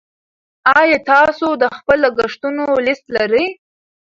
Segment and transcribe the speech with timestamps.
[0.79, 3.45] ایا تاسو د خپلو لګښتونو لیست لرئ.